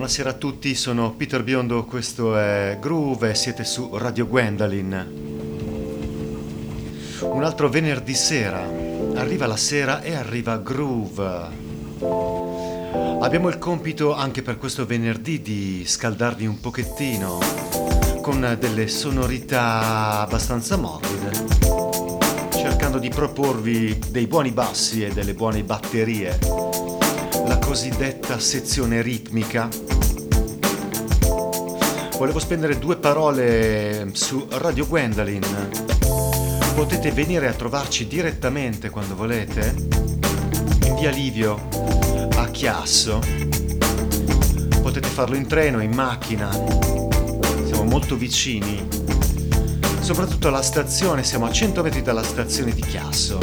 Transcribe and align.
buonasera 0.00 0.30
a 0.30 0.32
tutti, 0.32 0.74
sono 0.74 1.12
Peter 1.12 1.44
Biondo, 1.44 1.84
questo 1.84 2.34
è 2.34 2.78
Groove 2.80 3.28
e 3.28 3.34
siete 3.34 3.64
su 3.64 3.98
Radio 3.98 4.26
Gwendolyn. 4.26 5.06
Un 7.20 7.44
altro 7.44 7.68
venerdì 7.68 8.14
sera, 8.14 8.66
arriva 9.16 9.46
la 9.46 9.58
sera 9.58 10.00
e 10.00 10.14
arriva 10.14 10.56
Groove. 10.56 11.48
Abbiamo 13.20 13.48
il 13.50 13.58
compito 13.58 14.14
anche 14.14 14.40
per 14.40 14.56
questo 14.56 14.86
venerdì 14.86 15.42
di 15.42 15.84
scaldarvi 15.86 16.46
un 16.46 16.60
pochettino 16.60 17.38
con 18.22 18.56
delle 18.58 18.88
sonorità 18.88 20.20
abbastanza 20.20 20.78
morbide, 20.78 21.30
cercando 22.52 22.96
di 22.96 23.10
proporvi 23.10 23.98
dei 24.08 24.26
buoni 24.26 24.50
bassi 24.50 25.04
e 25.04 25.10
delle 25.10 25.34
buone 25.34 25.62
batterie 25.62 26.70
la 27.50 27.58
cosiddetta 27.58 28.38
sezione 28.38 29.02
ritmica. 29.02 29.89
Volevo 32.20 32.38
spendere 32.38 32.78
due 32.78 32.96
parole 32.96 34.10
su 34.12 34.46
Radio 34.50 34.86
Gwendolyn. 34.86 35.70
Potete 36.74 37.12
venire 37.12 37.48
a 37.48 37.54
trovarci 37.54 38.06
direttamente 38.06 38.90
quando 38.90 39.14
volete 39.14 39.74
in 40.84 40.96
via 40.96 41.08
Livio 41.08 41.68
a 42.34 42.44
Chiasso. 42.50 43.20
Potete 44.82 45.08
farlo 45.08 45.34
in 45.34 45.46
treno, 45.46 45.80
in 45.80 45.94
macchina. 45.94 46.50
Siamo 47.64 47.84
molto 47.84 48.16
vicini. 48.16 48.86
Soprattutto 50.00 50.48
alla 50.48 50.60
stazione, 50.60 51.24
siamo 51.24 51.46
a 51.46 51.50
100 51.50 51.82
metri 51.82 52.02
dalla 52.02 52.22
stazione 52.22 52.74
di 52.74 52.82
Chiasso 52.82 53.38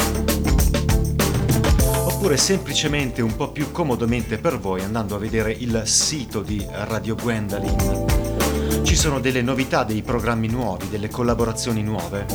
oppure 2.05 2.37
semplicemente 2.37 3.23
un 3.23 3.35
po' 3.35 3.51
più 3.51 3.71
comodamente 3.71 4.37
per 4.37 4.59
voi 4.59 4.81
andando 4.83 5.15
a 5.15 5.17
vedere 5.17 5.51
il 5.51 5.81
sito 5.85 6.41
di 6.41 6.63
Radio 6.69 7.15
Gwendolyn. 7.15 8.06
Ci 8.87 8.95
sono 8.95 9.19
delle 9.19 9.41
novità, 9.41 9.83
dei 9.83 10.01
programmi 10.01 10.47
nuovi, 10.47 10.87
delle 10.87 11.09
collaborazioni 11.09 11.83
nuove. 11.83 12.25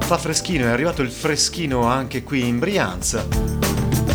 Fa 0.00 0.18
freschino, 0.18 0.64
è 0.64 0.70
arrivato 0.70 1.02
il 1.02 1.10
freschino 1.12 1.84
anche 1.84 2.24
qui 2.24 2.48
in 2.48 2.58
Brianza. 2.58 3.24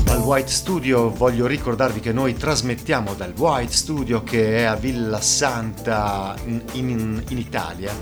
Al 0.08 0.20
White 0.20 0.52
Studio 0.52 1.10
voglio 1.10 1.48
ricordarvi 1.48 2.02
che 2.02 2.12
noi 2.12 2.36
trasmettiamo 2.36 3.14
dal 3.14 3.32
White 3.34 3.72
Studio 3.72 4.24
che 4.24 4.58
è 4.58 4.64
a 4.64 4.76
Villa 4.76 5.22
Santa 5.22 6.36
in, 6.44 6.62
in, 6.74 7.24
in 7.30 7.38
Italia 7.38 7.94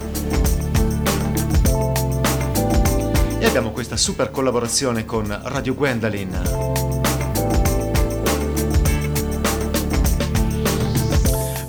e 3.37 3.45
abbiamo 3.45 3.69
questa 3.69 3.95
super 3.95 4.31
collaborazione 4.31 5.05
con 5.05 5.39
Radio 5.43 5.75
Gwendolyn. 5.75 7.02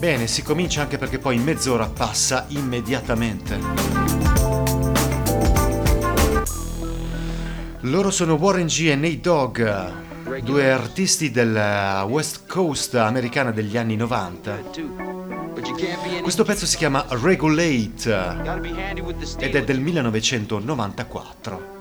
Bene, 0.05 0.27
si 0.27 0.43
comincia 0.43 0.83
anche 0.83 0.99
perché 0.99 1.19
poi 1.19 1.39
mezz'ora 1.39 1.89
passa 1.89 2.45
immediatamente. 2.49 3.59
Loro 7.81 8.11
sono 8.11 8.35
Warren 8.35 8.67
G 8.67 8.89
e 8.91 8.97
Nate 8.97 9.21
Dogg, 9.21 9.67
due 10.43 10.71
artisti 10.71 11.31
della 11.31 12.05
West 12.07 12.47
Coast 12.47 12.97
americana 12.97 13.51
degli 13.51 13.79
anni 13.79 13.97
90. 13.97 14.59
Questo 16.21 16.45
pezzo 16.45 16.67
si 16.67 16.77
chiama 16.77 17.07
Regulate 17.09 18.37
ed 19.39 19.55
è 19.55 19.65
del 19.65 19.81
1994. 19.81 21.73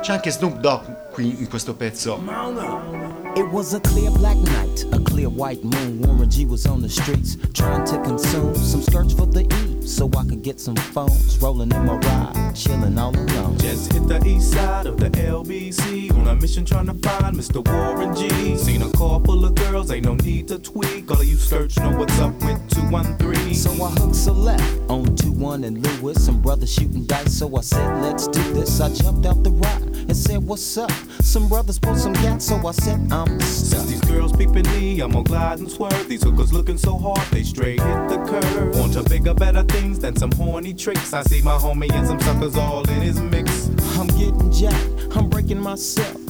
C'è 0.00 0.12
anche 0.12 0.32
Snoop 0.32 0.58
Dogg 0.58 1.12
qui 1.12 1.36
in 1.38 1.48
questo 1.48 1.74
pezzo. 1.76 2.99
It 3.36 3.48
was 3.48 3.74
a 3.74 3.80
clear 3.80 4.10
black 4.10 4.36
night, 4.36 4.84
a 4.92 4.98
clear 4.98 5.28
white 5.28 5.62
moon. 5.62 6.00
Warren 6.00 6.28
G 6.28 6.46
was 6.46 6.66
on 6.66 6.82
the 6.82 6.88
streets 6.88 7.36
trying 7.54 7.86
to 7.86 8.02
consume 8.02 8.54
some 8.56 8.82
skirts 8.82 9.12
for 9.12 9.26
the 9.26 9.42
E 9.42 9.86
so 9.86 10.10
I 10.16 10.24
could 10.24 10.42
get 10.42 10.58
some 10.58 10.76
phones. 10.76 11.38
Rolling 11.38 11.70
in 11.70 11.84
my 11.86 11.96
ride, 11.96 12.52
chilling 12.54 12.98
all 12.98 13.16
alone. 13.16 13.56
Just 13.58 13.92
hit 13.92 14.08
the 14.08 14.20
east 14.26 14.52
side 14.52 14.86
of 14.86 14.98
the 14.98 15.10
LBC 15.10 16.12
on 16.16 16.26
a 16.26 16.34
mission 16.34 16.64
trying 16.64 16.86
to 16.86 16.94
find 16.94 17.36
Mr. 17.36 17.66
Warren 17.66 18.14
G. 18.16 18.56
Seen 18.56 18.82
a 18.82 18.90
car 18.92 19.20
full 19.24 19.44
of 19.44 19.54
girls, 19.54 19.90
ain't 19.92 20.06
no 20.06 20.14
need 20.16 20.48
to 20.48 20.58
tweak. 20.58 21.10
All 21.10 21.20
of 21.20 21.26
you 21.26 21.36
skirts 21.36 21.78
know 21.78 21.96
what's 21.96 22.18
up 22.18 22.34
with 22.42 22.68
213. 22.70 23.54
So 23.54 23.70
I 23.72 23.90
hooked 23.90 24.26
a 24.26 24.32
left 24.32 24.90
on 24.90 25.04
21 25.16 25.64
and 25.64 25.86
Lewis. 25.86 26.24
Some 26.24 26.40
brothers 26.40 26.72
shooting 26.72 27.04
dice, 27.04 27.38
so 27.38 27.56
I 27.56 27.60
said, 27.60 28.02
let's 28.02 28.26
do 28.26 28.42
this. 28.54 28.80
I 28.80 28.92
jumped 28.92 29.26
out 29.26 29.44
the 29.44 29.50
ride 29.50 29.89
and 30.10 30.16
said, 30.16 30.38
what's 30.38 30.76
up? 30.76 30.90
Some 31.22 31.48
brothers 31.48 31.78
pulled 31.78 31.96
some 31.96 32.14
gas, 32.14 32.44
so 32.44 32.56
I 32.66 32.72
said, 32.72 33.00
I'm 33.12 33.40
since 33.40 33.86
these 33.86 34.00
girls 34.00 34.32
peeping 34.32 34.66
me, 34.72 35.00
I'm 35.00 35.12
gonna 35.12 35.22
glide 35.22 35.60
and 35.60 35.70
swerve. 35.70 36.08
These 36.08 36.24
hookers 36.24 36.52
looking 36.52 36.78
so 36.78 36.98
hard, 36.98 37.20
they 37.30 37.44
straight 37.44 37.80
hit 37.80 38.08
the 38.08 38.16
curve. 38.28 38.76
Want 38.76 38.94
to 38.94 39.04
bigger, 39.04 39.34
better 39.34 39.62
things 39.62 40.00
than 40.00 40.16
some 40.16 40.32
horny 40.32 40.74
tricks. 40.74 41.12
I 41.12 41.22
see 41.22 41.42
my 41.42 41.52
homie 41.52 41.92
and 41.92 42.06
some 42.08 42.20
suckers 42.20 42.56
all 42.56 42.88
in 42.90 43.00
his 43.00 43.20
mix. 43.20 43.68
I'm 43.98 44.08
getting 44.08 44.50
jacked, 44.50 45.16
I'm 45.16 45.28
breaking 45.28 45.60
myself. 45.60 46.29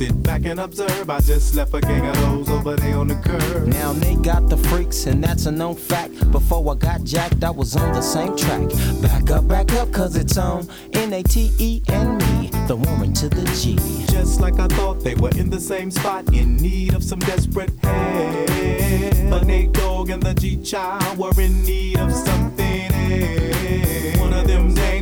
Sit 0.00 0.22
back 0.22 0.46
and 0.46 0.58
observe. 0.60 1.10
I 1.10 1.20
just 1.20 1.54
left 1.54 1.74
a 1.74 1.80
gang 1.82 2.06
of 2.06 2.16
those 2.22 2.48
over 2.48 2.74
there 2.74 2.96
on 2.96 3.08
the 3.08 3.16
curb. 3.16 3.66
Now 3.66 3.92
they 3.92 4.14
got 4.14 4.48
the 4.48 4.56
freaks, 4.56 5.04
and 5.04 5.22
that's 5.22 5.44
a 5.44 5.52
known 5.52 5.76
fact. 5.76 6.14
Before 6.32 6.72
I 6.72 6.76
got 6.76 7.04
jacked, 7.04 7.44
I 7.44 7.50
was 7.50 7.76
on 7.76 7.92
the 7.92 8.00
same 8.00 8.34
track. 8.34 8.66
Back 9.02 9.30
up, 9.30 9.46
back 9.46 9.70
up, 9.72 9.92
cause 9.92 10.16
it's 10.16 10.38
on 10.38 10.66
N 10.94 11.12
A 11.12 11.22
T 11.22 11.52
E 11.58 11.82
and 11.88 12.16
me, 12.16 12.48
the 12.66 12.76
woman 12.76 13.12
to 13.12 13.28
the 13.28 13.44
G. 13.60 13.76
Just 14.10 14.40
like 14.40 14.58
I 14.58 14.68
thought, 14.68 15.04
they 15.04 15.16
were 15.16 15.36
in 15.36 15.50
the 15.50 15.60
same 15.60 15.90
spot, 15.90 16.32
in 16.32 16.56
need 16.56 16.94
of 16.94 17.04
some 17.04 17.18
desperate 17.18 17.72
help. 17.82 18.46
The 18.46 19.42
Nate 19.44 19.72
Dogg 19.72 20.08
and 20.08 20.22
the 20.22 20.32
G 20.32 20.62
Child 20.62 21.18
were 21.18 21.38
in 21.38 21.62
need 21.62 21.98
of 21.98 22.10
something 22.10 22.90
else. 22.94 24.09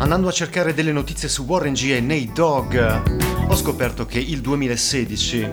Andando 0.00 0.28
a 0.28 0.32
cercare 0.32 0.72
delle 0.72 0.92
notizie 0.92 1.28
su 1.28 1.44
Warren 1.44 1.74
G 1.74 1.90
e 1.90 2.00
Nate 2.00 2.30
Dogg 2.32 2.74
ho 3.48 3.54
scoperto 3.54 4.06
che 4.06 4.18
il 4.18 4.40
2016 4.40 5.48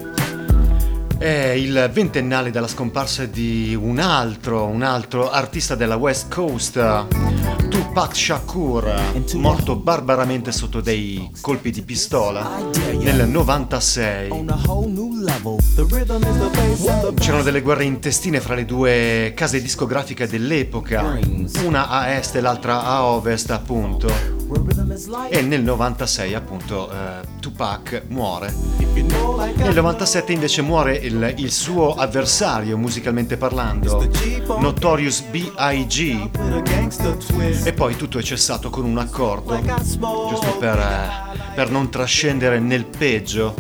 È 1.18 1.28
il 1.28 1.90
ventennale 1.92 2.50
dalla 2.50 2.70
scomparsa 2.70 3.26
di 3.26 3.78
un 3.80 4.00
altro, 4.00 4.66
un 4.66 4.84
altro 4.84 5.30
artista 5.30 5.76
della 5.76 5.98
West 5.98 6.34
Coast, 6.34 6.76
Tupac 7.68 8.16
Shakur, 8.16 8.96
morto 9.34 9.76
barbaramente 9.76 10.54
sotto 10.54 10.80
dei 10.80 11.30
colpi 11.42 11.70
di 11.70 11.82
pistola 11.82 12.70
nel 13.00 13.28
96. 13.28 14.30
C'erano 17.20 17.44
delle 17.44 17.62
guerre 17.62 17.84
intestine 17.84 18.40
fra 18.40 18.56
le 18.56 18.64
due 18.64 19.34
case 19.36 19.62
discografiche 19.62 20.26
dell'epoca, 20.26 21.20
una 21.66 21.90
a 21.90 22.12
est 22.12 22.36
e 22.36 22.40
l'altra 22.40 22.84
a 22.84 23.04
ovest 23.04 23.52
appunto. 23.52 24.37
E 25.30 25.42
nel 25.42 25.62
96 25.62 26.34
appunto 26.34 26.90
eh, 26.90 26.96
Tupac 27.40 28.04
muore. 28.08 28.54
Nel 29.56 29.74
97 29.74 30.32
invece 30.32 30.62
muore 30.62 30.96
il, 30.96 31.34
il 31.38 31.52
suo 31.52 31.94
avversario 31.96 32.78
musicalmente 32.78 33.38
parlando, 33.38 34.08
Notorious 34.60 35.22
B.I.G. 35.22 36.30
E 37.64 37.74
poi 37.74 37.96
tutto 37.96 38.20
è 38.20 38.24
cessato 38.24 38.70
con 38.70 38.86
un 38.86 38.98
accordo, 38.98 39.60
giusto 39.60 40.58
per, 40.58 40.78
eh, 40.78 41.54
per 41.54 41.70
non 41.70 41.90
trascendere 41.90 42.60
nel 42.60 42.86
peggio. 42.86 43.56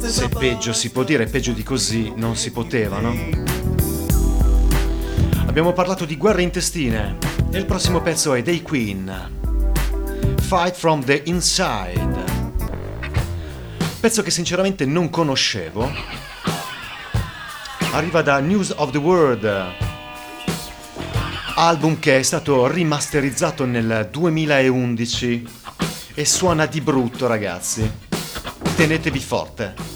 Se 0.00 0.28
peggio 0.28 0.72
si 0.72 0.90
può 0.90 1.02
dire, 1.02 1.26
peggio 1.26 1.52
di 1.52 1.62
così 1.62 2.12
non 2.16 2.36
si 2.36 2.52
poteva, 2.52 2.98
no? 2.98 3.14
Abbiamo 5.46 5.72
parlato 5.72 6.04
di 6.04 6.16
guerre 6.16 6.42
intestine 6.42 7.16
e 7.50 7.58
il 7.58 7.64
prossimo 7.64 8.02
pezzo 8.02 8.34
è 8.34 8.42
dei 8.42 8.60
Queen. 8.60 9.44
Fight 10.46 10.76
from 10.76 11.02
the 11.02 11.22
Inside. 11.24 12.24
Pezzo 13.98 14.22
che 14.22 14.30
sinceramente 14.30 14.86
non 14.86 15.10
conoscevo. 15.10 15.90
Arriva 17.90 18.22
da 18.22 18.38
News 18.38 18.72
of 18.76 18.92
the 18.92 18.98
World. 18.98 19.74
Album 21.56 21.98
che 21.98 22.20
è 22.20 22.22
stato 22.22 22.68
rimasterizzato 22.68 23.64
nel 23.64 24.08
2011 24.08 25.48
e 26.14 26.24
suona 26.24 26.66
di 26.66 26.80
brutto 26.80 27.26
ragazzi. 27.26 27.90
Tenetevi 28.76 29.18
forte. 29.18 29.95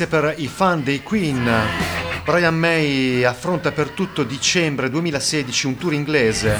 Notizie 0.00 0.06
per 0.06 0.34
i 0.38 0.48
fan 0.48 0.82
dei 0.82 1.02
Queen. 1.02 1.50
Brian 2.24 2.56
May 2.56 3.24
affronta 3.24 3.72
per 3.72 3.90
tutto 3.90 4.22
dicembre 4.22 4.88
2016 4.88 5.66
un 5.66 5.76
tour 5.76 5.92
inglese 5.92 6.58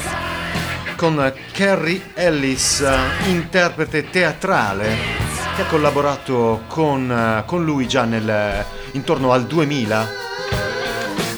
con 0.95 1.33
Carrie 1.51 2.11
Ellis, 2.13 2.85
interprete 3.27 4.09
teatrale, 4.09 4.95
che 5.55 5.63
ha 5.63 5.65
collaborato 5.65 6.63
con, 6.67 7.43
con 7.47 7.63
lui 7.63 7.87
già 7.87 8.03
nel, 8.03 8.63
intorno 8.91 9.31
al 9.31 9.45
2000 9.47 10.07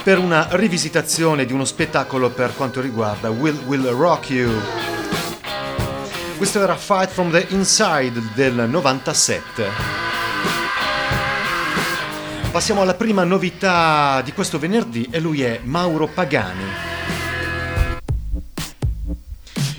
per 0.03 0.17
una 0.17 0.47
rivisitazione 0.51 1.45
di 1.45 1.53
uno 1.53 1.63
spettacolo 1.63 2.29
per 2.29 2.53
quanto 2.55 2.81
riguarda 2.81 3.29
Will 3.29 3.61
Will 3.65 3.87
Rock 3.91 4.29
You. 4.31 4.51
Questo 6.35 6.61
era 6.61 6.75
Fight 6.75 7.09
from 7.09 7.31
the 7.31 7.45
Inside 7.49 8.21
del 8.33 8.67
97. 8.67 10.02
Passiamo 12.53 12.81
alla 12.83 12.93
prima 12.93 13.23
novità 13.23 14.21
di 14.21 14.31
questo 14.31 14.59
venerdì 14.59 15.07
e 15.09 15.19
lui 15.19 15.41
è 15.41 15.59
Mauro 15.63 16.05
Pagani. 16.05 16.63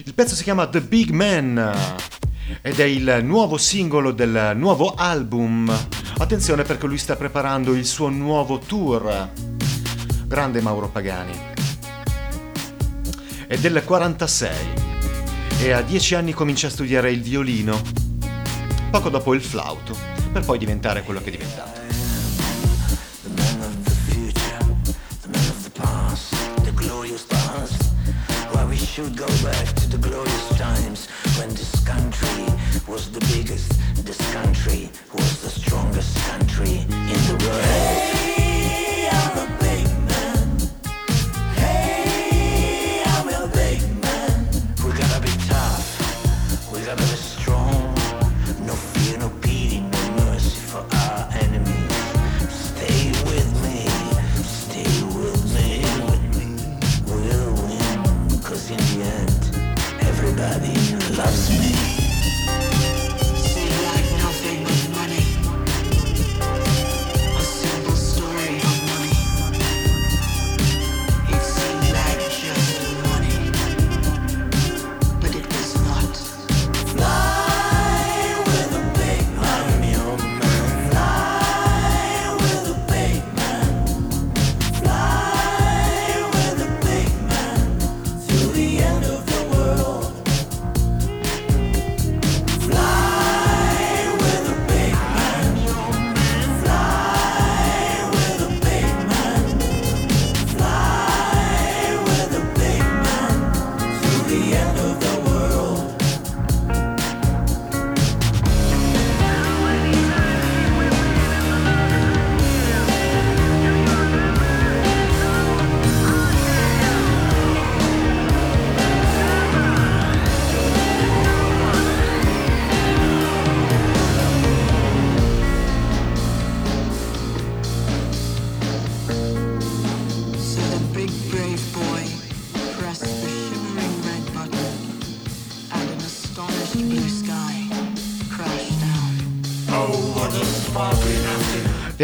Il 0.02 0.12
pezzo 0.12 0.34
si 0.34 0.42
chiama 0.42 0.66
The 0.66 0.80
Big 0.80 1.10
Man 1.10 1.72
ed 2.60 2.80
è 2.80 2.82
il 2.82 3.20
nuovo 3.22 3.58
singolo 3.58 4.10
del 4.10 4.54
nuovo 4.56 4.92
album. 4.92 5.72
Attenzione 6.18 6.64
perché 6.64 6.88
lui 6.88 6.98
sta 6.98 7.14
preparando 7.14 7.74
il 7.74 7.86
suo 7.86 8.08
nuovo 8.08 8.58
tour. 8.58 9.30
Grande 10.26 10.60
Mauro 10.60 10.88
Pagani. 10.88 11.38
È 13.46 13.56
del 13.56 13.84
46 13.84 14.50
e 15.60 15.70
a 15.70 15.80
10 15.80 16.14
anni 16.16 16.32
comincia 16.32 16.66
a 16.66 16.70
studiare 16.70 17.12
il 17.12 17.22
violino, 17.22 17.80
poco 18.90 19.10
dopo 19.10 19.32
il 19.32 19.42
flauto, 19.42 19.96
per 20.32 20.44
poi 20.44 20.58
diventare 20.58 21.04
quello 21.04 21.20
che 21.20 21.28
è 21.28 21.30
diventato. 21.30 21.83
Should 28.94 29.16
go 29.16 29.26
back 29.42 29.66
to 29.74 29.88
the 29.88 29.98
glorious 29.98 30.53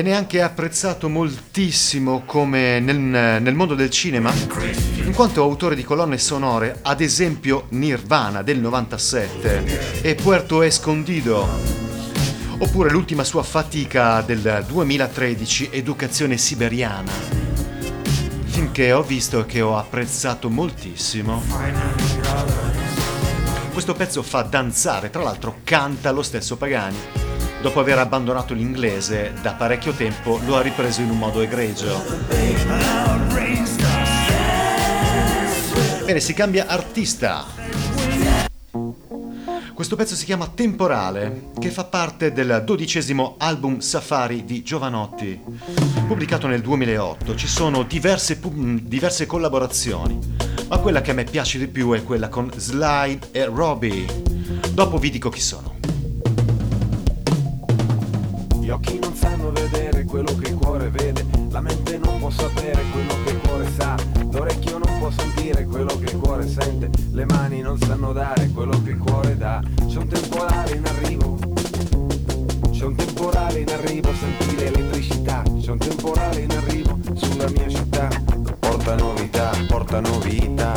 Viene 0.02 0.16
anche 0.16 0.40
apprezzato 0.40 1.10
moltissimo 1.10 2.22
come 2.24 2.80
nel, 2.80 2.96
nel, 2.96 3.54
mondo 3.54 3.74
del 3.74 3.90
cinema, 3.90 4.32
in 5.04 5.12
quanto 5.12 5.42
autore 5.42 5.74
di 5.74 5.84
colonne 5.84 6.16
sonore, 6.16 6.78
ad 6.80 7.02
esempio 7.02 7.66
Nirvana 7.72 8.40
del 8.40 8.60
97 8.60 10.00
e 10.00 10.14
Puerto 10.14 10.62
Escondido, 10.62 11.46
oppure 12.56 12.88
l'ultima 12.88 13.24
sua 13.24 13.42
fatica 13.42 14.22
del 14.22 14.64
2013, 14.66 15.68
Educazione 15.70 16.38
siberiana, 16.38 17.12
film 18.46 18.72
che 18.72 18.92
ho 18.92 19.02
visto 19.02 19.40
e 19.40 19.44
che 19.44 19.60
ho 19.60 19.76
apprezzato 19.76 20.48
moltissimo. 20.48 21.42
Questo 23.70 23.92
pezzo 23.92 24.22
fa 24.22 24.40
danzare, 24.40 25.10
tra 25.10 25.22
l'altro 25.22 25.58
canta 25.62 26.10
lo 26.10 26.22
stesso 26.22 26.56
Pagani 26.56 27.19
dopo 27.60 27.80
aver 27.80 27.98
abbandonato 27.98 28.54
l'inglese 28.54 29.32
da 29.42 29.52
parecchio 29.52 29.92
tempo, 29.92 30.40
lo 30.44 30.56
ha 30.56 30.62
ripreso 30.62 31.02
in 31.02 31.10
un 31.10 31.18
modo 31.18 31.40
egregio. 31.40 32.02
Bene, 36.04 36.20
si 36.20 36.34
cambia 36.34 36.66
artista. 36.66 37.44
Questo 39.74 39.96
pezzo 39.96 40.14
si 40.14 40.26
chiama 40.26 40.46
Temporale, 40.46 41.52
che 41.58 41.70
fa 41.70 41.84
parte 41.84 42.32
del 42.32 42.62
dodicesimo 42.66 43.36
album 43.38 43.78
Safari 43.78 44.44
di 44.44 44.62
Giovanotti, 44.62 45.40
pubblicato 46.06 46.46
nel 46.46 46.60
2008. 46.60 47.34
Ci 47.34 47.46
sono 47.46 47.84
diverse, 47.84 48.38
diverse 48.42 49.24
collaborazioni, 49.24 50.18
ma 50.68 50.78
quella 50.78 51.00
che 51.00 51.12
a 51.12 51.14
me 51.14 51.24
piace 51.24 51.58
di 51.58 51.68
più 51.68 51.92
è 51.92 52.02
quella 52.02 52.28
con 52.28 52.50
Slide 52.54 53.28
e 53.30 53.46
Robbie. 53.46 54.04
Dopo 54.72 54.98
vi 54.98 55.10
dico 55.10 55.30
chi 55.30 55.40
sono. 55.40 55.78
Gli 58.70 58.72
occhi 58.72 59.00
non 59.00 59.12
sanno 59.16 59.50
vedere 59.50 60.04
quello 60.04 60.32
che 60.36 60.50
il 60.50 60.54
cuore 60.54 60.90
vede, 60.90 61.26
la 61.50 61.60
mente 61.60 61.98
non 61.98 62.20
può 62.20 62.30
sapere 62.30 62.80
quello 62.92 63.14
che 63.24 63.30
il 63.32 63.40
cuore 63.40 63.68
sa, 63.76 63.96
l'orecchio 64.30 64.78
non 64.78 64.98
può 65.00 65.10
sentire 65.10 65.64
quello 65.64 65.98
che 65.98 66.04
il 66.04 66.16
cuore 66.16 66.46
sente, 66.46 66.88
le 67.10 67.24
mani 67.24 67.62
non 67.62 67.76
sanno 67.80 68.12
dare 68.12 68.48
quello 68.54 68.80
che 68.84 68.90
il 68.90 68.98
cuore 68.98 69.36
dà. 69.36 69.60
C'è 69.88 69.98
un 69.98 70.06
temporale 70.06 70.74
in 70.76 70.86
arrivo, 70.86 71.36
c'è 72.70 72.84
un 72.84 72.94
temporale 72.94 73.58
in 73.58 73.70
arrivo, 73.70 74.14
senti 74.14 74.54
l'elettricità, 74.54 75.42
c'è 75.60 75.70
un 75.72 75.78
temporale 75.78 76.40
in 76.40 76.50
arrivo 76.52 76.96
sulla 77.14 77.50
mia 77.50 77.68
città. 77.68 78.08
Porta 78.56 78.94
novità, 78.94 79.50
porta 79.66 79.98
novità. 79.98 80.74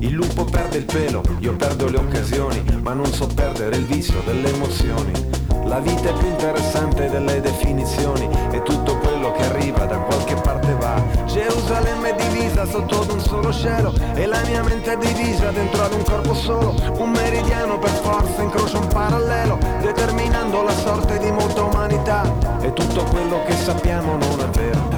Il 0.00 0.14
lupo 0.14 0.44
perde 0.46 0.78
il 0.78 0.84
pelo, 0.84 1.22
io 1.38 1.54
perdo 1.54 1.88
le 1.88 1.98
occasioni, 1.98 2.60
ma 2.82 2.92
non 2.92 3.06
so 3.06 3.28
perdere 3.28 3.76
il 3.76 3.84
vizio 3.84 4.20
delle 4.26 4.52
emozioni. 4.52 5.25
La 5.66 5.80
vita 5.80 6.10
è 6.10 6.12
più 6.12 6.28
interessante 6.28 7.10
delle 7.10 7.40
definizioni 7.40 8.28
e 8.52 8.62
tutto 8.62 8.96
quello 8.98 9.32
che 9.32 9.42
arriva 9.42 9.84
da 9.84 9.96
qualche 9.98 10.36
parte 10.36 10.72
va. 10.74 11.02
Gerusalemme 11.26 12.14
è 12.14 12.28
divisa 12.28 12.64
sotto 12.64 13.00
ad 13.00 13.10
un 13.10 13.20
solo 13.20 13.52
cielo 13.52 13.92
e 14.14 14.26
la 14.26 14.40
mia 14.46 14.62
mente 14.62 14.92
è 14.92 14.96
divisa 14.96 15.50
dentro 15.50 15.82
ad 15.82 15.92
un 15.92 16.04
corpo 16.04 16.34
solo. 16.34 16.72
Un 16.98 17.10
meridiano 17.10 17.78
per 17.80 17.90
forza 17.90 18.42
incrocia 18.42 18.78
un 18.78 18.86
parallelo, 18.86 19.58
determinando 19.80 20.62
la 20.62 20.72
sorte 20.72 21.18
di 21.18 21.32
molta 21.32 21.64
umanità. 21.64 22.22
E 22.60 22.72
tutto 22.72 23.02
quello 23.02 23.42
che 23.44 23.56
sappiamo 23.56 24.16
non 24.16 24.40
è 24.40 24.48
vero. 24.56 24.88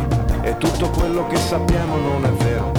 E 0.42 0.56
tutto 0.58 0.90
quello 0.90 1.26
che 1.28 1.36
sappiamo 1.36 1.96
non 1.96 2.24
è 2.26 2.44
vero. 2.44 2.77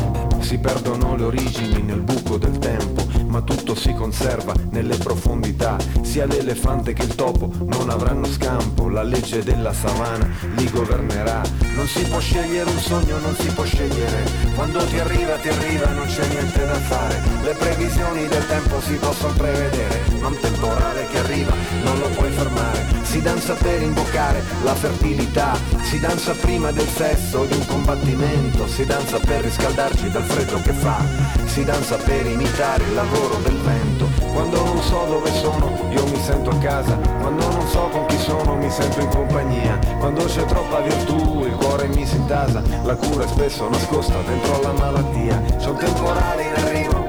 Si 0.50 0.58
perdono 0.58 1.16
le 1.16 1.26
origini 1.26 1.80
nel 1.84 2.02
buco 2.02 2.40
del 2.40 2.58
tempo 2.58 3.06
ma 3.30 3.42
tutto 3.42 3.76
si 3.76 3.94
conserva 3.94 4.54
nelle 4.72 4.98
profondità. 4.98 5.78
Sia 6.02 6.26
l'elefante 6.26 6.94
che 6.94 7.04
il 7.04 7.16
topo 7.16 7.52
non 7.66 7.90
avranno 7.90 8.26
scampo, 8.26 8.90
la 8.90 9.04
legge 9.04 9.44
della 9.44 9.72
savana 9.72 10.28
li 10.56 10.70
governerà. 10.70 11.42
Non 11.76 11.88
si 11.88 12.04
può 12.06 12.20
scegliere 12.20 12.70
un 12.70 12.80
sogno, 12.80 13.20
non 13.20 13.36
si 13.36 13.48
può 13.54 13.64
scegliere. 13.64 14.24
Quando 14.56 14.84
ti 14.86 14.98
arriva, 14.98 15.36
ti 15.36 15.50
arriva, 15.50 15.92
non 15.92 16.08
c'è 16.08 16.28
niente 16.28 16.66
da 16.66 16.74
fare. 16.74 17.22
Le 17.44 17.54
previsioni 17.54 18.28
del 18.28 18.46
tempo 18.48 18.82
si 18.82 18.96
possono 18.96 19.34
prevedere, 19.34 20.02
ma 20.20 20.28
un 20.28 20.40
temporale 20.40 20.89
che 21.08 21.18
arriva 21.20 21.54
non 21.84 22.00
lo 22.00 22.08
puoi 22.10 22.32
fermare. 22.32 22.86
Si 23.04 23.22
danza 23.22 23.54
per 23.54 23.82
invocare 23.82 24.44
la 24.64 24.76
fertilità, 24.76 25.58
si 25.82 26.00
danza 26.00 26.34
prima 26.34 26.72
del 26.72 26.88
sesso 26.88 27.46
di 27.46 27.54
un 27.54 27.66
combattimento, 27.66 28.68
si 28.68 28.86
danza 28.86 29.18
per 29.20 29.42
riscaldarci 29.42 30.10
dal 30.12 30.24
freddo 30.24 30.62
che 30.62 30.74
fa, 30.74 31.04
si 31.46 31.64
danza 31.64 31.96
per 31.98 32.26
imitare 32.26 32.84
il 32.84 32.94
lavoro 32.94 33.38
del 33.44 33.58
vento. 33.58 34.08
Quando 34.32 34.64
non 34.64 34.82
so 34.82 35.06
dove 35.06 35.32
sono 35.34 35.88
io 35.90 36.06
mi 36.06 36.22
sento 36.22 36.52
a 36.52 36.58
casa 36.60 36.96
Quando 37.20 37.50
non 37.50 37.68
so 37.68 37.90
con 37.90 38.06
chi 38.06 38.18
sono 38.18 38.56
mi 38.56 38.70
sento 38.70 39.00
in 39.00 39.10
compagnia. 39.10 39.78
Quando 39.98 40.24
c'è 40.26 40.46
troppa 40.46 40.80
virtù 40.82 41.44
il 41.46 41.56
cuore 41.56 41.88
mi 41.88 42.06
si 42.06 42.16
intasa 42.16 42.62
La 42.84 42.96
cura 42.96 43.26
è 43.26 43.28
spesso 43.28 43.68
nascosta 43.70 44.16
dentro 44.26 44.62
la 44.62 44.72
malattia. 44.72 45.42
C'è 45.58 45.68
un 45.68 45.78
temporale 45.78 46.44
in 46.44 46.54
arrivo 46.54 47.06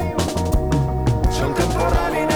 C'è 1.28 1.44
un 1.44 1.52
temporale 1.52 2.20
in 2.20 2.22
arrivo, 2.22 2.29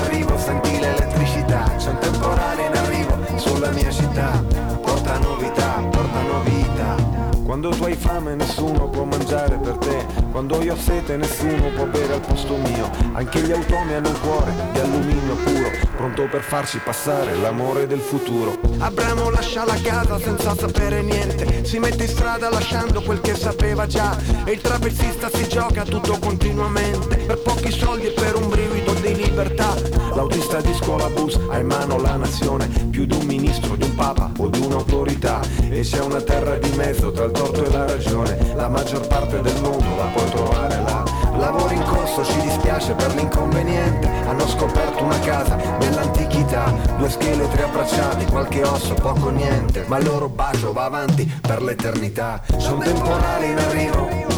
C'è 1.85 1.91
un 1.91 1.99
temporale 1.99 2.65
in 2.65 2.75
arrivo 2.75 3.15
sulla 3.37 3.69
mia 3.73 3.91
città. 3.91 4.43
Porta 4.81 5.19
novità, 5.19 5.87
porta 5.91 6.23
novità. 6.23 6.97
Quando 7.45 7.69
tu 7.69 7.85
hai 7.85 7.95
fame 7.95 8.35
nessuno 8.37 8.89
può 8.89 9.05
mangiare 9.05 9.59
per 9.59 9.77
te. 9.77 10.07
Quando 10.31 10.63
io 10.63 10.73
ho 10.73 10.77
sete 10.79 11.19
nessuno 11.19 11.69
può 11.77 11.85
bere 11.85 12.15
al 12.15 12.21
posto 12.21 12.57
mio. 12.57 12.91
Anche 13.13 13.43
gli 13.43 13.53
automi 13.53 13.93
hanno 13.93 14.09
un 14.09 14.21
cuore 14.21 14.55
di 14.73 14.79
alluminio 14.79 15.35
puro 15.35 15.71
Pronto 15.95 16.27
per 16.27 16.41
farci 16.41 16.79
passare 16.79 17.37
l'amore 17.37 17.87
del 17.87 18.01
futuro. 18.01 18.59
Abramo 18.79 19.29
lascia 19.29 19.67
la 19.67 19.79
casa 19.83 20.19
senza 20.19 20.57
sapere 20.57 21.03
niente. 21.03 21.67
Si 21.67 21.79
mette 21.79 22.05
in 22.05 22.09
strada 22.09 22.49
lasciando 22.49 23.03
quel 23.03 23.21
che 23.21 23.35
sapeva 23.35 23.87
già. 23.87 24.17
E 24.45 24.53
il 24.53 24.61
trapezzista 24.63 25.29
si 25.29 25.47
gioca 25.49 25.83
tutto 25.85 26.19
continuamente. 26.19 27.17
Per 27.17 27.43
pochi 27.43 27.71
soldi 27.71 28.07
e 28.07 28.13
per 28.13 28.37
un 28.37 28.49
brivido 28.49 28.95
di 28.95 29.15
libertà 29.15 29.94
L'autista 30.15 30.61
di 30.61 30.73
scuola 30.75 31.09
bus 31.09 31.39
ha 31.51 31.59
in 31.59 31.67
mano 31.67 31.99
la 31.99 32.17
nazione 32.17 32.69
Più 32.91 33.05
di 33.05 33.15
un 33.15 33.27
ministro, 33.27 33.75
di 33.75 33.83
un 33.83 33.95
papa 33.95 34.31
o 34.39 34.49
di 34.49 34.61
un'autorità. 34.61 35.41
E 35.69 35.81
c'è 35.81 36.01
una 36.01 36.21
terra 36.21 36.57
di 36.57 36.71
mezzo 36.77 37.11
tra 37.11 37.25
il 37.25 37.33
torto 37.33 37.65
e 37.65 37.71
la 37.71 37.85
ragione 37.85 38.55
La 38.55 38.69
maggior 38.69 39.07
parte 39.09 39.41
del 39.41 39.61
mondo 39.61 39.97
la 39.97 40.05
puoi 40.15 40.31
trovare 40.31 40.83
là. 40.83 41.03
Lavoro 41.37 41.75
in 41.75 41.83
corso, 41.83 42.25
ci 42.25 42.41
dispiace 42.41 42.95
per 42.95 43.15
l'inconveniente. 43.15 44.07
Hanno 44.07 44.47
scoperto 44.47 45.03
una 45.03 45.19
casa 45.19 45.57
nell'antichità 45.81 46.73
Due 46.97 47.11
scheletri 47.11 47.63
abbracciati, 47.63 48.25
qualche 48.27 48.63
osso, 48.63 48.95
poco 48.95 49.31
niente. 49.31 49.85
Ma 49.89 49.99
il 49.99 50.05
loro 50.05 50.29
bacio 50.29 50.73
va 50.73 50.85
avanti 50.85 51.31
per 51.41 51.61
l'eternità. 51.61 52.41
C'è 52.57 52.71
un 52.71 52.79
temporale 52.79 53.47
in 53.47 53.59
arrivo 53.59 54.34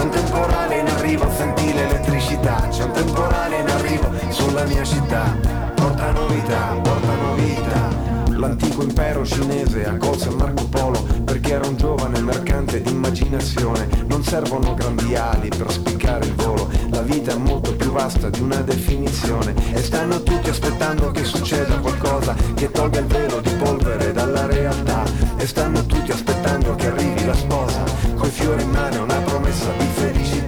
C'è 0.00 0.06
un 0.06 0.12
temporale 0.12 0.78
in 0.78 0.86
arrivo, 0.86 1.30
senti 1.36 1.74
l'elettricità. 1.74 2.68
C'è 2.70 2.84
un 2.84 2.92
temporale 2.92 3.58
in 3.58 3.68
arrivo 3.68 4.10
sulla 4.30 4.64
mia 4.64 4.82
città. 4.82 5.36
Porta 5.74 6.10
novità, 6.12 6.68
porta 6.82 7.14
novità 7.16 8.19
L'antico 8.40 8.82
impero 8.82 9.22
cinese 9.26 9.84
accolse 9.84 10.30
Marco 10.30 10.66
Polo 10.66 11.02
perché 11.24 11.52
era 11.52 11.68
un 11.68 11.76
giovane 11.76 12.20
mercante 12.20 12.80
di 12.80 12.90
immaginazione. 12.90 13.86
Non 14.06 14.24
servono 14.24 14.72
grandi 14.72 15.14
ali 15.14 15.48
per 15.48 15.70
spiccare 15.70 16.24
il 16.24 16.34
volo, 16.36 16.70
la 16.88 17.02
vita 17.02 17.32
è 17.32 17.36
molto 17.36 17.76
più 17.76 17.90
vasta 17.92 18.30
di 18.30 18.40
una 18.40 18.62
definizione. 18.62 19.52
E 19.74 19.82
stanno 19.82 20.22
tutti 20.22 20.48
aspettando 20.48 21.10
che 21.10 21.22
succeda 21.22 21.80
qualcosa 21.80 22.34
che 22.54 22.70
tolga 22.70 23.00
il 23.00 23.06
velo 23.06 23.40
di 23.40 23.50
polvere 23.62 24.10
dalla 24.12 24.46
realtà. 24.46 25.04
E 25.36 25.46
stanno 25.46 25.84
tutti 25.84 26.10
aspettando 26.10 26.74
che 26.76 26.86
arrivi 26.86 27.26
la 27.26 27.34
sposa, 27.34 27.84
coi 28.14 28.30
fiori 28.30 28.62
in 28.62 28.70
mano, 28.70 29.02
una 29.02 29.18
promessa 29.18 29.70
di 29.76 29.84
felicità. 29.84 30.39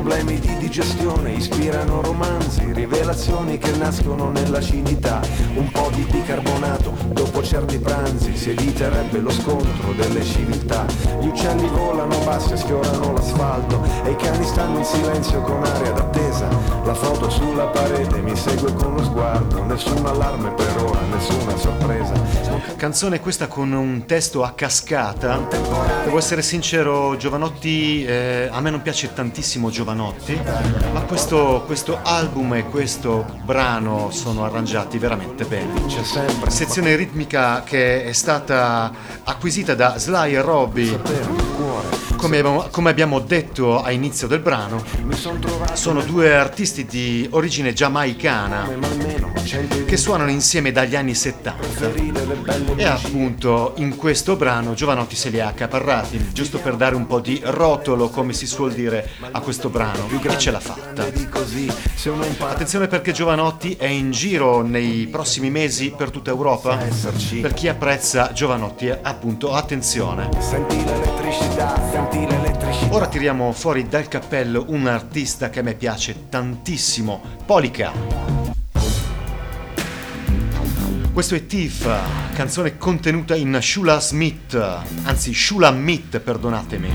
Problemi 0.00 0.40
di 0.40 0.56
digestione 0.56 1.32
ispirano 1.32 2.00
romanzi, 2.00 2.72
rivelazioni 2.72 3.58
che 3.58 3.70
nascono 3.72 4.30
nell'acidità. 4.30 5.20
Un 5.56 5.70
po' 5.70 5.90
di 5.92 6.06
bicarbonato 6.10 6.96
dopo 7.08 7.42
certi 7.42 7.78
pranzi 7.78 8.34
si 8.34 8.48
eviterebbe 8.48 9.18
lo 9.18 9.28
scontro 9.28 9.92
delle 9.92 10.24
civiltà. 10.24 10.86
Gli 11.20 11.26
uccelli 11.26 11.68
volano 11.68 12.16
bassi 12.24 12.54
e 12.54 12.56
sfiorano 12.56 13.12
l'asfalto 13.12 13.82
e 14.02 14.12
i 14.12 14.16
cani 14.16 14.42
stanno 14.46 14.78
in 14.78 14.84
silenzio 14.84 15.42
con 15.42 15.62
aria 15.62 15.92
d'attesa. 15.92 16.48
La 16.84 16.94
foto 16.94 17.28
sulla 17.28 17.66
parete 17.66 18.22
mi 18.22 18.34
segue 18.34 18.72
con 18.72 18.94
lo 18.94 19.04
sguardo, 19.04 19.62
nessun 19.64 20.06
allarme 20.06 20.50
per 20.52 20.82
ora, 20.82 21.00
nessuna 21.12 21.54
sorpresa. 21.58 22.14
Canzone 22.76 23.20
questa 23.20 23.48
con 23.48 23.70
un 23.72 24.06
testo 24.06 24.42
a 24.42 24.52
cascata. 24.52 25.46
Devo 26.04 26.16
essere 26.16 26.40
sincero, 26.40 27.14
Giovanotti, 27.18 28.02
eh, 28.06 28.48
a 28.50 28.60
me 28.62 28.70
non 28.70 28.80
piace 28.80 29.12
tantissimo 29.12 29.68
Giovanotti, 29.68 29.88
ma 30.92 31.00
questo, 31.02 31.62
questo 31.66 31.98
album 32.02 32.54
e 32.54 32.64
questo 32.64 33.24
brano 33.44 34.10
sono 34.10 34.44
arrangiati 34.44 34.98
veramente 34.98 35.44
bene. 35.44 35.86
C'è 35.86 36.02
sempre 36.02 36.50
sezione 36.50 36.96
ritmica 36.96 37.62
che 37.62 38.04
è 38.04 38.12
stata 38.12 38.92
acquisita 39.24 39.74
da 39.74 39.98
Sly 39.98 40.34
e 40.34 40.40
Robbie 40.40 42.09
come 42.20 42.38
abbiamo, 42.38 42.68
come 42.70 42.90
abbiamo 42.90 43.18
detto 43.18 43.82
a 43.82 43.90
inizio 43.90 44.26
del 44.26 44.40
brano, 44.40 44.84
sono 45.72 46.02
due 46.02 46.34
artisti 46.34 46.84
di 46.84 47.26
origine 47.30 47.72
giamaicana 47.72 48.68
che 49.86 49.96
suonano 49.96 50.30
insieme 50.30 50.70
dagli 50.70 50.94
anni 50.94 51.14
70 51.14 51.56
e 52.76 52.84
appunto 52.84 53.72
in 53.76 53.96
questo 53.96 54.36
brano 54.36 54.74
Giovanotti 54.74 55.16
se 55.16 55.30
li 55.30 55.40
ha 55.40 55.48
accaparrati, 55.48 56.28
giusto 56.32 56.58
per 56.58 56.76
dare 56.76 56.94
un 56.94 57.06
po' 57.06 57.20
di 57.20 57.40
rotolo, 57.42 58.10
come 58.10 58.34
si 58.34 58.46
suol 58.46 58.72
dire, 58.72 59.08
a 59.30 59.40
questo 59.40 59.70
brano 59.70 60.06
e 60.22 60.38
ce 60.38 60.50
l'ha 60.50 60.60
fatta. 60.60 61.06
Attenzione 62.40 62.86
perché 62.86 63.12
Giovanotti 63.12 63.76
è 63.76 63.86
in 63.86 64.10
giro 64.10 64.62
nei 64.62 65.06
prossimi 65.06 65.50
mesi 65.50 65.92
per 65.96 66.10
tutta 66.10 66.30
Europa. 66.30 66.78
Per 67.40 67.54
chi 67.54 67.68
apprezza 67.68 68.32
Giovanotti, 68.32 68.90
appunto, 68.90 69.52
attenzione. 69.52 70.28
Senti 70.38 70.84
l'elettricità, 70.84 71.80
senti 72.10 72.26
l'elettricità. 72.26 72.94
Ora 72.94 73.06
tiriamo 73.06 73.52
fuori 73.52 73.88
dal 73.88 74.08
cappello 74.08 74.64
un 74.68 74.86
artista 74.86 75.48
che 75.48 75.60
a 75.60 75.62
me 75.62 75.74
piace 75.74 76.28
tantissimo, 76.28 77.22
Polica. 77.46 77.92
Questo 81.12 81.34
è 81.34 81.46
Tiff, 81.46 81.88
canzone 82.34 82.78
contenuta 82.78 83.34
in 83.34 83.58
Shula 83.60 84.00
Smith, 84.00 84.54
anzi 85.02 85.34
Shula 85.34 85.70
Meat, 85.70 86.18
perdonatemi. 86.18 86.90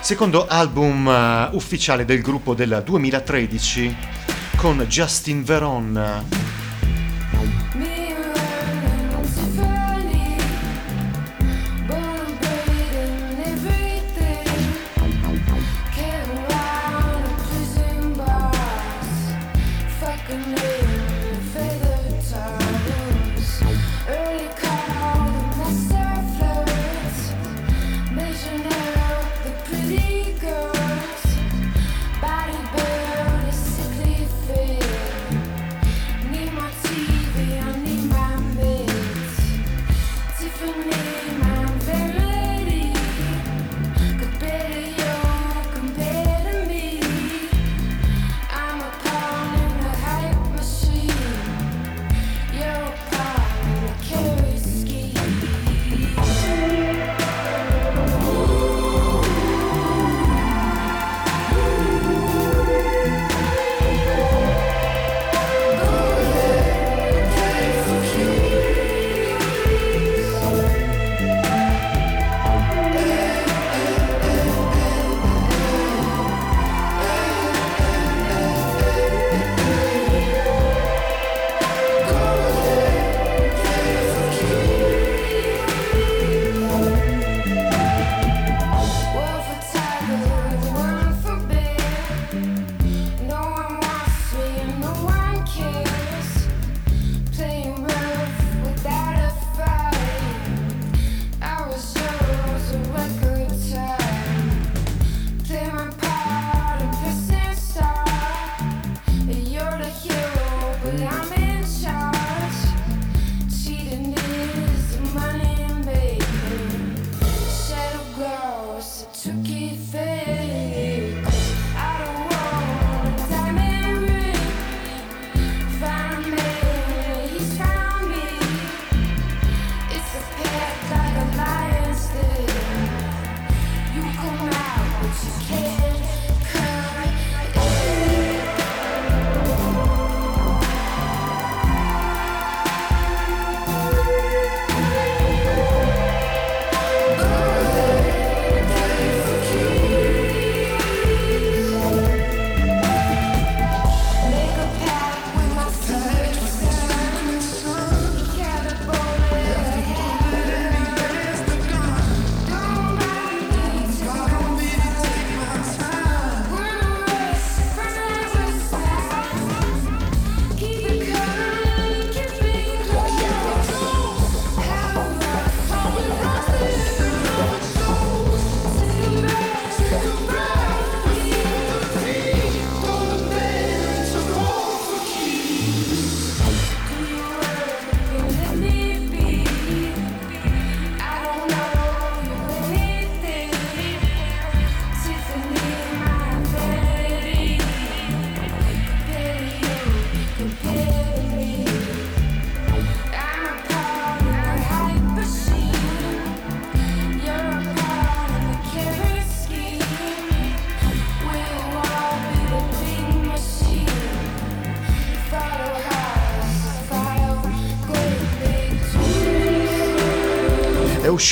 Secondo 0.00 0.46
album 0.46 1.06
uh, 1.06 1.54
ufficiale 1.54 2.04
del 2.04 2.22
gruppo 2.22 2.54
del 2.54 2.82
2013 2.84 3.96
con 4.56 4.78
Justin 4.88 5.42
Veron. 5.42 6.59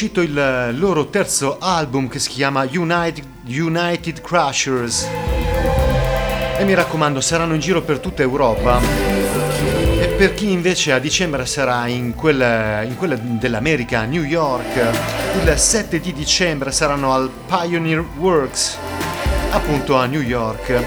Uscito 0.00 0.20
il 0.20 0.78
loro 0.78 1.06
terzo 1.06 1.56
album 1.58 2.06
che 2.06 2.20
si 2.20 2.28
chiama 2.28 2.64
United, 2.70 3.24
United 3.46 4.20
Crushers. 4.20 5.08
E 6.56 6.64
mi 6.64 6.72
raccomando, 6.72 7.20
saranno 7.20 7.54
in 7.54 7.58
giro 7.58 7.82
per 7.82 7.98
tutta 7.98 8.22
Europa. 8.22 8.80
E 9.98 10.06
per 10.16 10.34
chi 10.34 10.52
invece 10.52 10.92
a 10.92 11.00
dicembre 11.00 11.46
sarà 11.46 11.88
in 11.88 12.14
quella, 12.14 12.82
in 12.82 12.94
quella 12.94 13.16
dell'America, 13.16 14.04
New 14.04 14.22
York, 14.22 14.76
il 15.42 15.58
7 15.58 15.98
di 15.98 16.12
dicembre 16.12 16.70
saranno 16.70 17.12
al 17.12 17.28
Pioneer 17.48 18.04
Works, 18.18 18.78
appunto 19.50 19.96
a 19.96 20.06
New 20.06 20.20
York 20.20 20.84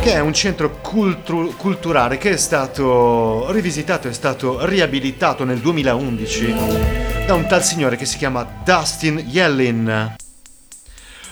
che 0.00 0.12
è 0.12 0.20
un 0.20 0.32
centro 0.32 0.78
cultu- 0.80 1.54
culturale 1.58 2.16
che 2.16 2.30
è 2.30 2.36
stato 2.38 3.50
rivisitato, 3.50 4.08
è 4.08 4.14
stato 4.14 4.64
riabilitato 4.64 5.44
nel 5.44 5.58
2011 5.58 7.09
da 7.30 7.36
un 7.36 7.46
tal 7.46 7.62
signore 7.62 7.94
che 7.94 8.06
si 8.06 8.16
chiama 8.16 8.42
Dustin 8.64 9.24
Yellin. 9.24 10.16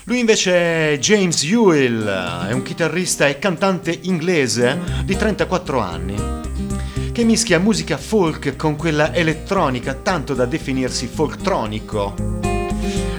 Lui 0.04 0.20
invece 0.20 0.92
è 0.92 0.98
James 0.98 1.42
Ewell, 1.42 2.06
è 2.46 2.52
un 2.52 2.62
chitarrista 2.62 3.26
e 3.26 3.40
cantante 3.40 3.98
inglese 4.02 4.78
di 5.04 5.16
34 5.16 5.80
anni, 5.80 6.14
che 7.10 7.24
mischia 7.24 7.58
musica 7.58 7.96
folk 7.96 8.54
con 8.54 8.76
quella 8.76 9.12
elettronica 9.12 9.94
tanto 9.94 10.34
da 10.34 10.44
definirsi 10.44 11.08
folktronico 11.08 12.14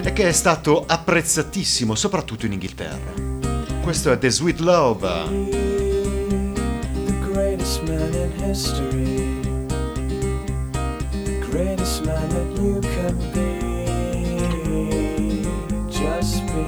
e 0.02 0.10
che 0.14 0.28
è 0.28 0.32
stato 0.32 0.82
apprezzatissimo 0.86 1.94
soprattutto 1.94 2.46
in 2.46 2.52
Inghilterra. 2.52 3.12
Questo 3.82 4.10
è 4.10 4.16
The 4.16 4.30
Sweet 4.30 4.60
Love. 4.60 5.58
The 7.84 9.29
greatest 11.62 12.04
man. 12.06 12.28
That 12.30 12.48
you 12.62 12.80
can 12.94 13.16
be. 13.34 13.50
Just 15.90 16.46
be. 16.46 16.64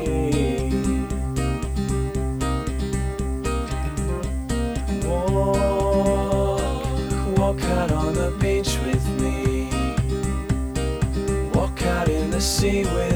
Walk, 5.07 6.61
walk 7.39 7.63
out 7.79 7.91
on 7.93 8.13
the 8.15 8.31
beach 8.41 8.73
with 8.85 9.07
me. 9.21 9.71
Walk 11.55 11.83
out 11.83 12.09
in 12.09 12.31
the 12.31 12.41
sea 12.41 12.85
with 12.85 13.12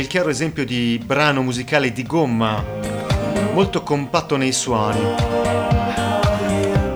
il 0.00 0.06
chiaro 0.06 0.30
esempio 0.30 0.64
di 0.64 0.98
brano 1.04 1.42
musicale 1.42 1.92
di 1.92 2.04
gomma, 2.04 2.64
molto 3.52 3.82
compatto 3.82 4.36
nei 4.36 4.52
suoni. 4.52 4.98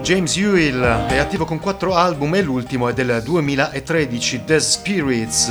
James 0.00 0.34
Ewell 0.36 0.82
è 1.08 1.18
attivo 1.18 1.44
con 1.44 1.58
quattro 1.58 1.94
album 1.94 2.34
e 2.34 2.42
l'ultimo 2.42 2.88
è 2.88 2.94
del 2.94 3.20
2013, 3.22 4.44
The 4.44 4.58
Spirits, 4.58 5.48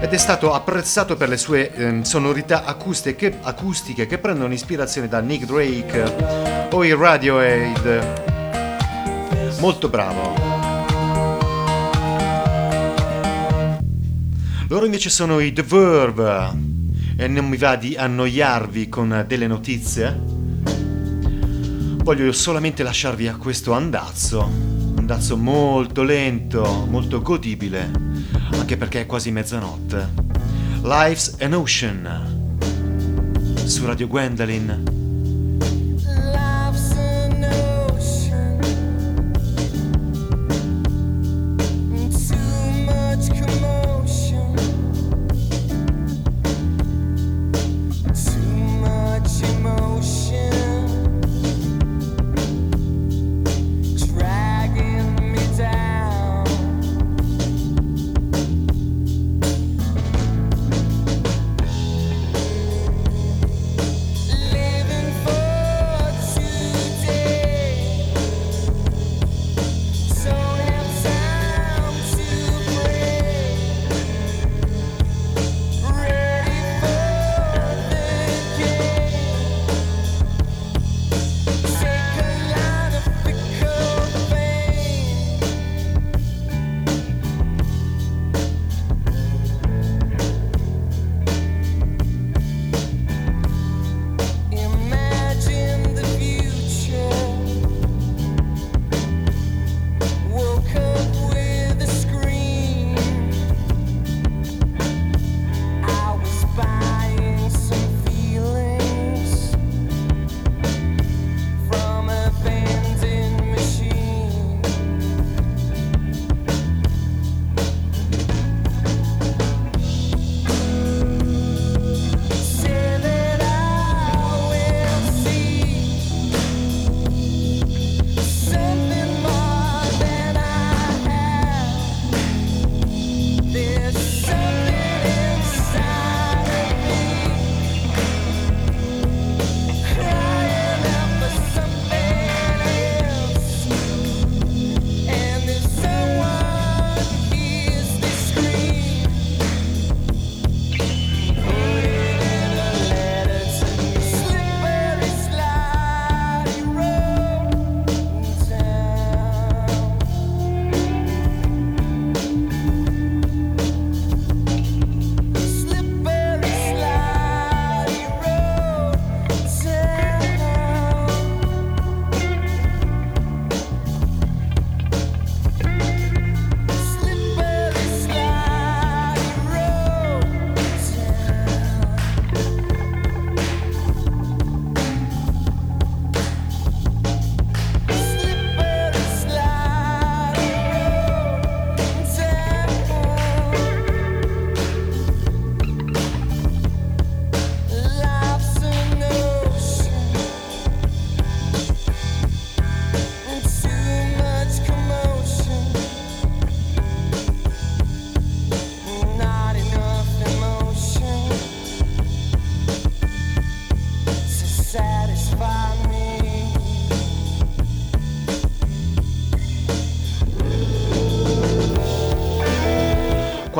ed 0.00 0.12
è 0.12 0.16
stato 0.18 0.52
apprezzato 0.52 1.16
per 1.16 1.30
le 1.30 1.38
sue 1.38 1.72
ehm, 1.72 2.02
sonorità 2.02 2.64
acustiche, 2.64 3.38
acustiche 3.40 4.06
che 4.06 4.18
prendono 4.18 4.52
ispirazione 4.52 5.08
da 5.08 5.20
Nick 5.20 5.46
Drake 5.46 6.68
o 6.70 6.84
i 6.84 6.94
Radiohead. 6.94 8.22
Molto 9.60 9.88
bravo. 9.88 10.60
Loro 14.68 14.84
invece 14.84 15.10
sono 15.10 15.38
i 15.38 15.52
The 15.52 15.62
Verve 15.62 16.71
e 17.16 17.28
non 17.28 17.48
mi 17.48 17.56
va 17.56 17.76
di 17.76 17.96
annoiarvi 17.96 18.88
con 18.88 19.24
delle 19.26 19.46
notizie. 19.46 20.18
Voglio 22.02 22.32
solamente 22.32 22.82
lasciarvi 22.82 23.28
a 23.28 23.36
questo 23.36 23.72
andazzo, 23.72 24.50
andazzo 24.96 25.36
molto 25.36 26.02
lento, 26.02 26.86
molto 26.88 27.22
godibile, 27.22 27.90
anche 28.52 28.76
perché 28.76 29.02
è 29.02 29.06
quasi 29.06 29.30
mezzanotte. 29.30 30.08
Life's 30.82 31.36
an 31.40 31.54
Ocean 31.54 32.66
su 33.64 33.86
Radio 33.86 34.08
Gwendolyn. 34.08 35.01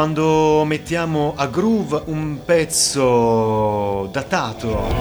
Quando 0.03 0.65
mettiamo 0.65 1.35
a 1.37 1.47
groove 1.47 2.03
un 2.07 2.41
pezzo 2.45 4.09
datato, 4.11 4.93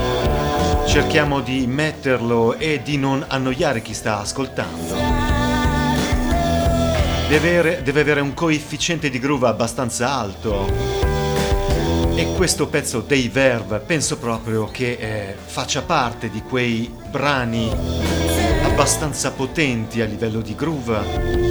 cerchiamo 0.86 1.40
di 1.42 1.66
metterlo 1.66 2.54
e 2.54 2.82
di 2.84 2.98
non 2.98 3.26
annoiare 3.28 3.82
chi 3.82 3.96
sta 3.96 4.20
ascoltando. 4.20 4.94
Deve 7.28 7.36
avere, 7.36 7.82
deve 7.82 8.02
avere 8.02 8.22
un 8.22 8.36
coefficiente 8.36 9.10
di 9.10 9.18
groove 9.18 9.48
abbastanza 9.48 10.14
alto. 10.14 10.72
E 12.14 12.34
questo 12.36 12.68
pezzo 12.68 13.00
dei 13.00 13.28
Verve 13.28 13.80
penso 13.80 14.20
proprio 14.20 14.70
che 14.70 14.98
eh, 15.00 15.36
faccia 15.44 15.82
parte 15.82 16.30
di 16.30 16.44
quei 16.44 16.94
brani 17.10 17.76
abbastanza 18.66 19.32
potenti 19.32 20.00
a 20.00 20.06
livello 20.06 20.42
di 20.42 20.54
groove 20.54 21.51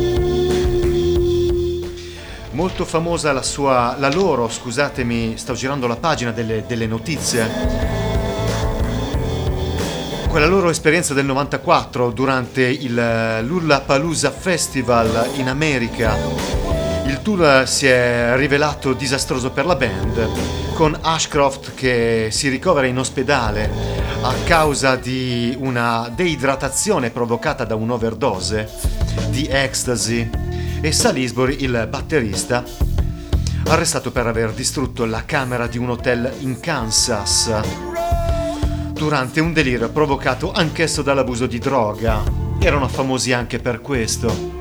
molto 2.60 2.84
famosa 2.84 3.32
la 3.32 3.42
sua, 3.42 3.96
la 3.98 4.10
loro, 4.10 4.46
scusatemi, 4.46 5.38
sto 5.38 5.54
girando 5.54 5.86
la 5.86 5.96
pagina 5.96 6.30
delle, 6.30 6.64
delle 6.66 6.86
notizie. 6.86 7.48
Quella 10.28 10.44
loro 10.44 10.68
esperienza 10.68 11.14
del 11.14 11.24
94 11.24 12.10
durante 12.10 12.60
il 12.60 13.40
Lullapalooza 13.46 14.30
Festival 14.30 15.30
in 15.36 15.48
America. 15.48 16.14
Il 17.06 17.22
tour 17.22 17.66
si 17.66 17.86
è 17.86 18.32
rivelato 18.36 18.92
disastroso 18.92 19.52
per 19.52 19.64
la 19.64 19.76
band, 19.76 20.28
con 20.74 20.94
Ashcroft 21.00 21.72
che 21.72 22.28
si 22.30 22.50
ricovera 22.50 22.86
in 22.86 22.98
ospedale 22.98 23.70
a 24.20 24.34
causa 24.44 24.96
di 24.96 25.56
una 25.58 26.12
deidratazione 26.14 27.08
provocata 27.08 27.64
da 27.64 27.74
un'overdose 27.74 28.68
di 29.30 29.46
ecstasy 29.46 30.49
e 30.80 30.92
Salisbury, 30.92 31.62
il 31.62 31.86
batterista, 31.90 32.64
arrestato 33.66 34.10
per 34.10 34.26
aver 34.26 34.52
distrutto 34.52 35.04
la 35.04 35.24
camera 35.24 35.66
di 35.66 35.78
un 35.78 35.90
hotel 35.90 36.32
in 36.40 36.58
Kansas 36.58 37.50
durante 38.92 39.40
un 39.40 39.52
delirio 39.52 39.88
provocato 39.90 40.52
anch'esso 40.52 41.02
dall'abuso 41.02 41.46
di 41.46 41.58
droga. 41.58 42.22
Erano 42.58 42.88
famosi 42.88 43.32
anche 43.32 43.58
per 43.58 43.80
questo. 43.80 44.52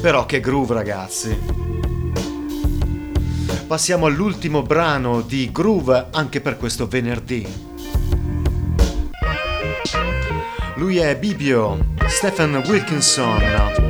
Però 0.00 0.26
che 0.26 0.40
groove 0.40 0.74
ragazzi. 0.74 1.36
Passiamo 3.66 4.06
all'ultimo 4.06 4.62
brano 4.62 5.22
di 5.22 5.50
groove 5.50 6.06
anche 6.12 6.40
per 6.40 6.56
questo 6.56 6.86
venerdì. 6.86 7.46
Lui 10.76 10.98
è 10.98 11.16
Bibio, 11.16 11.86
Stephen 12.06 12.62
Wilkinson 12.66 13.83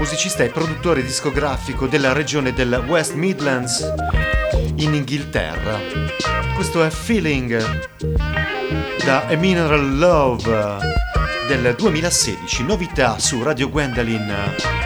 musicista 0.00 0.42
e 0.42 0.48
produttore 0.48 1.02
discografico 1.02 1.86
della 1.86 2.14
regione 2.14 2.54
del 2.54 2.82
West 2.86 3.12
Midlands 3.12 3.86
in 4.76 4.94
Inghilterra. 4.94 5.78
Questo 6.54 6.82
è 6.82 6.88
Feeling 6.88 7.86
da 9.04 9.26
A 9.26 9.36
Mineral 9.36 9.98
Love 9.98 10.78
del 11.46 11.74
2016, 11.76 12.64
novità 12.64 13.18
su 13.18 13.42
Radio 13.42 13.68
Gwendolyn. 13.68 14.78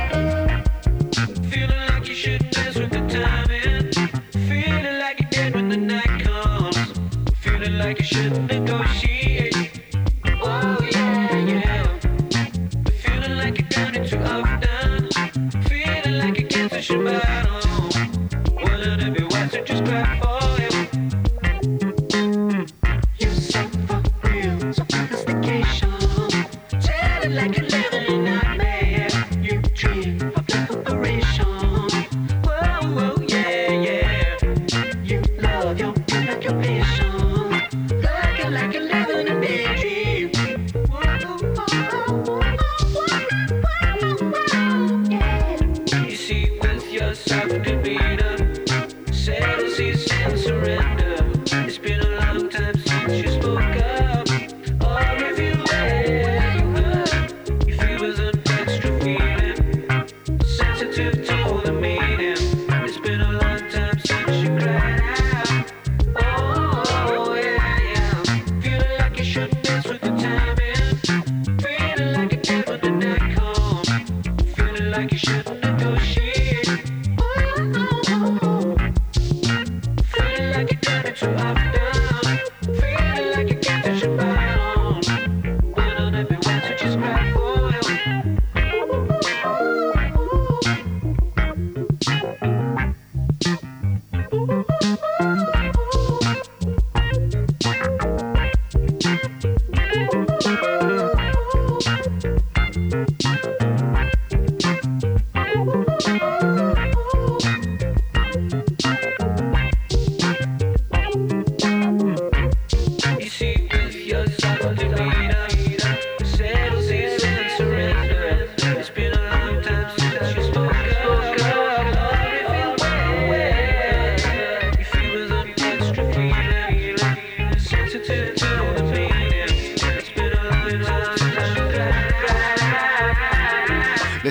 prostitute 60.85 61.25
to 61.25 61.64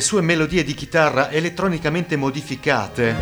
sue 0.01 0.21
melodie 0.21 0.63
di 0.63 0.73
chitarra 0.73 1.29
elettronicamente 1.29 2.15
modificate 2.15 3.15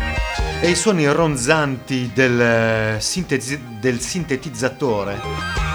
e 0.60 0.70
i 0.70 0.74
suoni 0.74 1.06
ronzanti 1.06 2.10
del, 2.14 2.40
eh, 2.40 2.96
sintesi- 3.00 3.60
del 3.80 4.00
sintetizzatore 4.00 5.20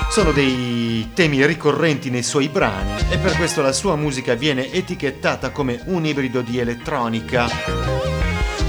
sono 0.09 0.31
dei 0.31 1.11
temi 1.13 1.45
ricorrenti 1.45 2.09
nei 2.09 2.23
suoi 2.23 2.47
brani 2.47 2.91
e 3.09 3.17
per 3.17 3.35
questo 3.35 3.61
la 3.61 3.73
sua 3.73 3.95
musica 3.95 4.33
viene 4.35 4.71
etichettata 4.71 5.51
come 5.51 5.81
un 5.85 6.05
ibrido 6.05 6.41
di 6.41 6.57
elettronica 6.57 7.47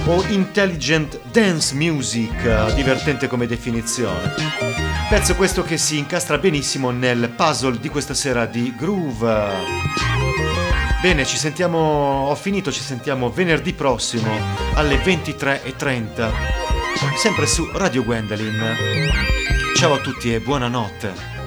o 0.06 0.24
intelligent 0.28 1.20
dance 1.30 1.74
music, 1.74 2.74
divertente 2.74 3.28
come 3.28 3.46
definizione. 3.46 4.34
Pezzo 5.08 5.34
questo 5.36 5.62
che 5.62 5.78
si 5.78 5.98
incastra 5.98 6.38
benissimo 6.38 6.90
nel 6.90 7.30
puzzle 7.34 7.78
di 7.78 7.88
questa 7.88 8.14
sera 8.14 8.46
di 8.46 8.74
Groove. 8.76 10.17
Bene, 11.00 11.24
ci 11.24 11.36
sentiamo, 11.36 12.26
ho 12.28 12.34
finito, 12.34 12.72
ci 12.72 12.82
sentiamo 12.82 13.30
venerdì 13.30 13.72
prossimo 13.72 14.32
alle 14.74 14.96
23.30, 14.96 16.28
sempre 17.16 17.46
su 17.46 17.70
Radio 17.72 18.02
Gwendolyn. 18.02 18.74
Ciao 19.76 19.94
a 19.94 19.98
tutti 19.98 20.34
e 20.34 20.40
buonanotte. 20.40 21.37